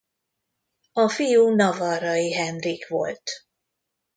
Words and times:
A 1.03 1.09
fiú 1.09 1.55
Navarrai 1.55 2.31
Henrik 2.33 2.87
volt. 2.87 3.21